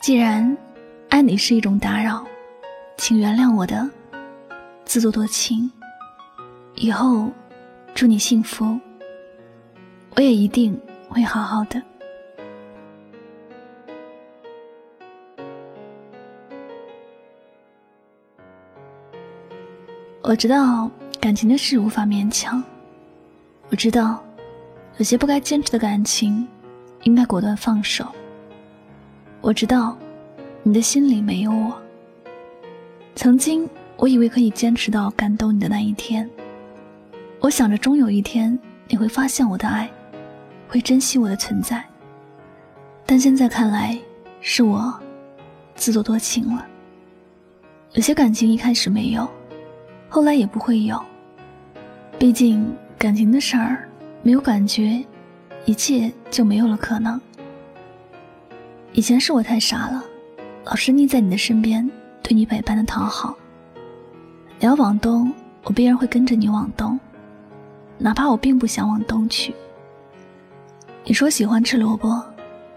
[0.00, 0.56] 既然
[1.10, 2.26] 爱你是一种打扰，
[2.96, 3.88] 请原谅我的
[4.84, 5.70] 自作多情。
[6.74, 7.30] 以后
[7.94, 8.78] 祝你幸福，
[10.16, 10.78] 我也一定
[11.08, 11.80] 会好好的。
[20.22, 22.62] 我知道感情的事无法勉强，
[23.72, 24.22] 我知道
[24.98, 26.46] 有些不该坚持的感情
[27.04, 28.06] 应该果断放手。
[29.40, 29.96] 我知道
[30.62, 31.72] 你的心里没有我。
[33.14, 36.28] 曾经我以为可以坚持到感动你的那一天，
[37.40, 38.56] 我想着终有一天
[38.88, 39.90] 你会发现我的爱，
[40.68, 41.82] 会珍惜我的存在。
[43.06, 43.98] 但现在看来
[44.42, 45.00] 是我
[45.74, 46.66] 自作多情了。
[47.92, 49.26] 有些感情一开始没有。
[50.10, 51.02] 后来也不会有，
[52.18, 52.70] 毕竟
[53.02, 53.88] 感情的事儿，
[54.22, 55.04] 没有感觉，
[55.64, 57.20] 一切就没有了可能。
[58.92, 60.04] 以前是我太傻了，
[60.62, 61.90] 老是腻在你的身边，
[62.22, 63.36] 对你百般的讨好。
[64.60, 66.96] 你要往东，我必然会跟着你往东，
[67.98, 69.52] 哪怕我并不想往东去。
[71.04, 72.22] 你说喜欢吃萝卜，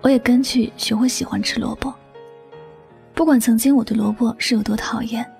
[0.00, 1.92] 我也跟去学会喜欢吃萝卜。
[3.12, 5.30] 不管曾经我对萝卜是有多讨厌。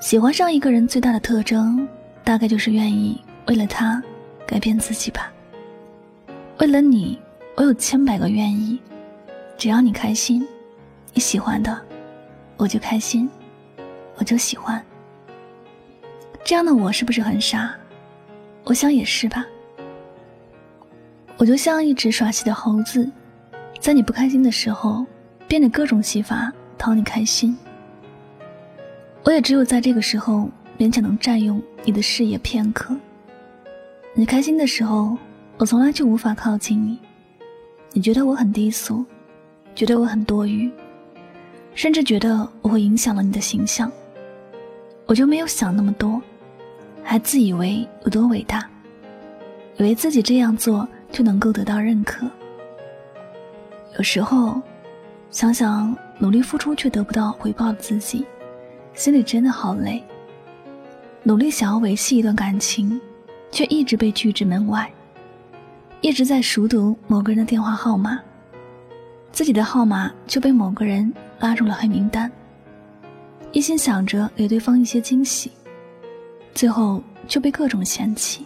[0.00, 1.88] 喜欢上一个人最大的特征，
[2.22, 4.02] 大概就是愿意为了他
[4.46, 5.32] 改变自己吧。
[6.58, 7.18] 为了你，
[7.56, 8.80] 我有千百个愿意。
[9.58, 10.46] 只要你开心，
[11.12, 11.80] 你喜欢的，
[12.56, 13.28] 我就开心，
[14.16, 14.84] 我就喜欢。
[16.44, 17.72] 这样的我是不是很傻？
[18.64, 19.44] 我想也是吧。
[21.36, 23.10] 我就像一只耍戏的猴子，
[23.80, 25.04] 在你不开心的时候，
[25.48, 27.56] 变着各种戏法讨你开心。
[29.24, 30.48] 我也只有在这个时候
[30.78, 32.96] 勉强能占用你的视野片刻。
[34.14, 35.16] 你开心的时候，
[35.56, 36.98] 我从来就无法靠近你。
[37.92, 39.02] 你觉得我很低俗，
[39.74, 40.70] 觉得我很多余，
[41.74, 43.90] 甚至觉得我会影响了你的形象。
[45.06, 46.20] 我就没有想那么多，
[47.02, 48.68] 还自以为有多伟大，
[49.78, 52.26] 以为自己这样做就能够得到认可。
[53.96, 54.60] 有时候，
[55.30, 58.26] 想想努力付出却得不到回报的自己。
[58.92, 60.04] 心里真的好累。
[61.22, 63.00] 努力想要维系一段感情，
[63.52, 64.90] 却一直被拒之门外。
[66.00, 68.18] 一直在熟读某个人的电话号码，
[69.30, 72.28] 自己的号码就被某个人拉入了黑名单。
[73.52, 75.52] 一心想着给对方一些惊喜，
[76.54, 78.44] 最后就被各种嫌弃。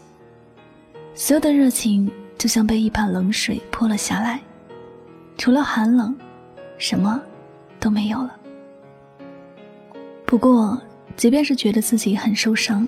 [1.14, 4.38] 所有的热情就像被一盆冷水泼了下来，
[5.38, 6.14] 除了寒冷，
[6.76, 7.22] 什么
[7.80, 8.36] 都没有了。
[10.26, 10.78] 不过，
[11.16, 12.86] 即便是觉得自己很受伤，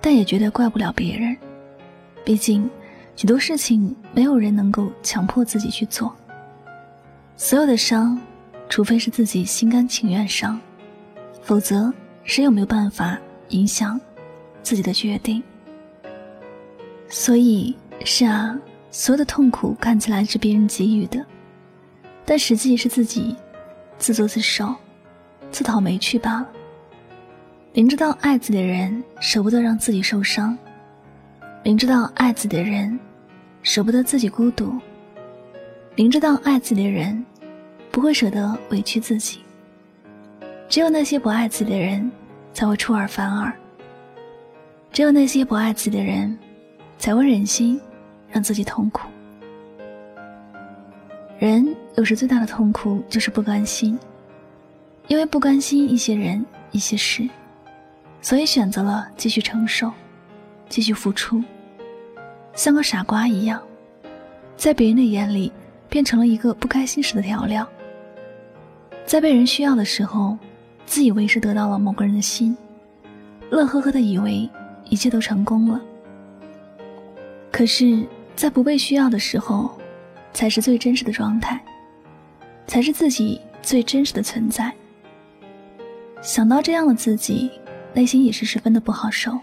[0.00, 1.36] 但也觉得怪不了别人。
[2.24, 2.68] 毕竟，
[3.16, 6.14] 许多事情没有人能够强迫自己去做。
[7.36, 8.20] 所有的伤，
[8.68, 10.60] 除非是自己心甘情愿伤，
[11.42, 11.92] 否则
[12.24, 14.00] 谁又没有办法影响
[14.62, 15.42] 自己的决定？
[17.08, 18.58] 所以，是啊，
[18.90, 21.24] 所有的痛苦看起来是别人给予的，
[22.24, 23.34] 但实际是自己
[23.98, 24.74] 自作自受。
[25.50, 26.48] 自讨没趣罢了。
[27.74, 30.56] 明知道爱自己的人舍不得让自己受伤，
[31.62, 32.98] 明知道爱自己的人
[33.62, 34.74] 舍不得自己孤独，
[35.94, 37.24] 明知道爱自己的人
[37.92, 39.40] 不会舍得委屈自己。
[40.68, 42.10] 只有那些不爱自己的人
[42.52, 43.52] 才会出尔反尔，
[44.90, 46.36] 只有那些不爱自己的人
[46.98, 47.80] 才会忍心
[48.30, 49.08] 让自己痛苦。
[51.38, 53.98] 人有时最大的痛苦就是不甘心。
[55.06, 57.26] 因为不甘心一些人一些事，
[58.20, 59.92] 所以选择了继续承受，
[60.68, 61.42] 继续付出，
[62.54, 63.62] 像个傻瓜一样，
[64.56, 65.52] 在别人的眼里
[65.88, 67.66] 变成了一个不开心时的调料。
[69.06, 70.36] 在被人需要的时候，
[70.84, 72.56] 自以为是得到了某个人的心，
[73.50, 74.48] 乐呵呵的以为
[74.84, 75.80] 一切都成功了。
[77.50, 78.04] 可是，
[78.36, 79.70] 在不被需要的时候，
[80.34, 81.58] 才是最真实的状态，
[82.66, 84.72] 才是自己最真实的存在。
[86.20, 87.50] 想到这样的自己，
[87.94, 89.38] 内心也是十分的不好受。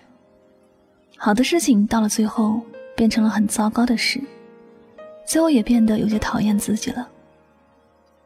[1.18, 2.62] 好的事情到了最后
[2.96, 4.22] 变成了很糟糕的事，
[5.26, 7.08] 最后也变得有些讨厌自己了。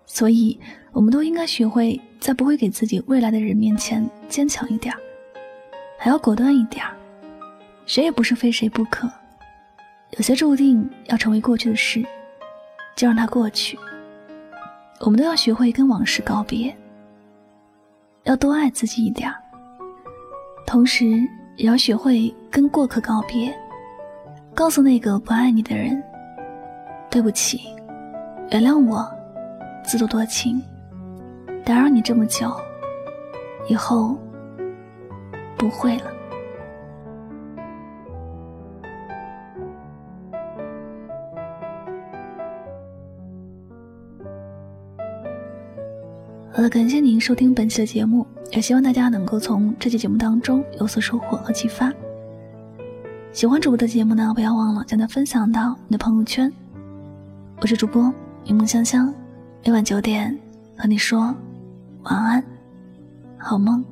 [0.06, 0.60] 所以，
[0.92, 4.94] 我们都应该学会在不会给自己未来的人面前坚强一点
[6.00, 6.84] 还要果断一点
[7.86, 9.08] 谁也不是非谁不可，
[10.18, 12.04] 有些注定要成为过去的事，
[12.96, 13.78] 就让它过去。
[15.00, 16.76] 我们都要学会跟往事告别。
[18.24, 19.34] 要多爱自己一点
[20.70, 21.08] 同时
[21.56, 23.52] 也要学会跟过客告别。
[24.54, 26.00] 告诉那个不爱你的人，
[27.10, 27.62] 对不起，
[28.52, 29.04] 原谅我
[29.84, 30.62] 自作多情，
[31.66, 32.56] 打扰你这么久，
[33.68, 34.16] 以后
[35.58, 36.04] 不会了。
[46.52, 51.94] 好了，感谢您收听本期的节目，也希望大家能够从这期节目当中有所收获和启发。
[53.32, 56.52] 喜欢主播的节目呢，不要忘了将它分享到你的朋友圈。
[57.62, 58.12] 我是主播
[58.46, 59.14] 云梦香香，
[59.64, 60.36] 每晚九点
[60.76, 61.34] 和你说
[62.04, 62.44] 晚安，
[63.38, 63.86] 好梦。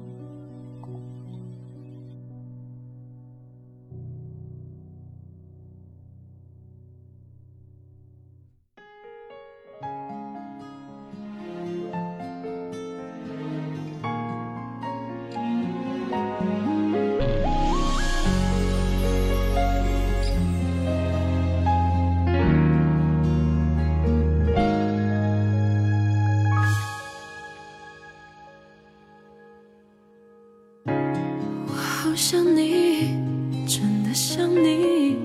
[34.37, 35.17] 想你，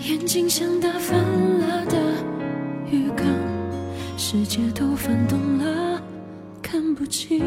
[0.00, 1.96] 眼睛像打翻了的
[2.90, 3.24] 鱼缸，
[4.16, 6.02] 世界都翻动了，
[6.60, 7.40] 看不清。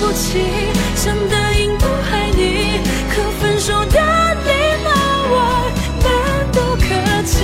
[0.00, 0.38] 不起，
[0.94, 2.80] 想答应不爱你，
[3.10, 4.00] 可分手的
[4.44, 4.50] 礼
[4.84, 4.90] 貌
[5.30, 5.36] 我
[6.02, 6.06] 们
[6.52, 6.86] 都客
[7.24, 7.34] 气，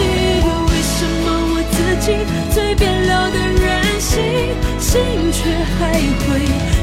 [0.71, 2.07] 为什么我自己
[2.55, 4.23] 最变了的任性？
[4.79, 5.01] 心
[5.33, 5.93] 却还
[6.25, 6.29] 会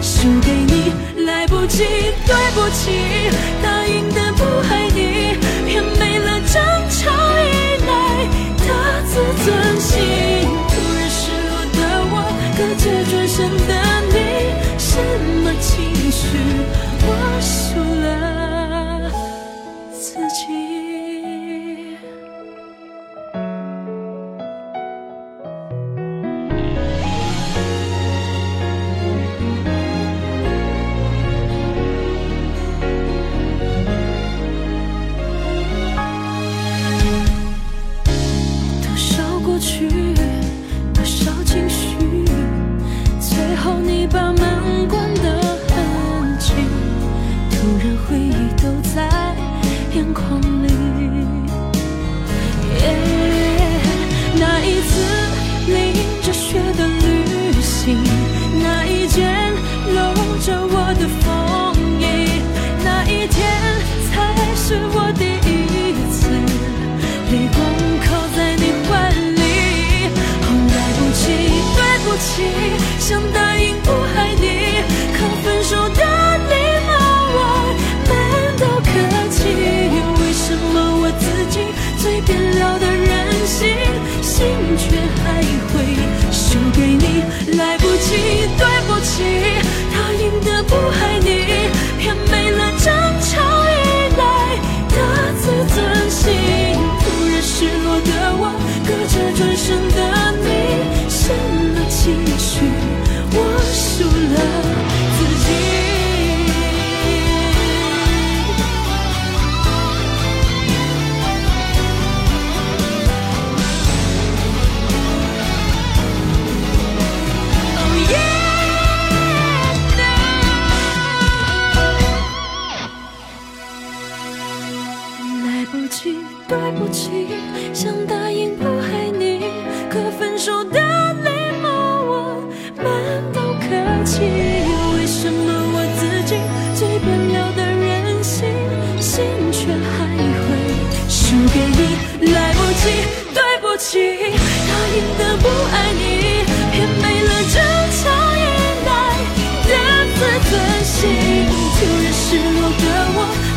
[0.01, 1.85] 输给你，来不及，
[2.27, 3.00] 对不起，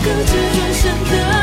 [0.05, 1.34] 各自转身的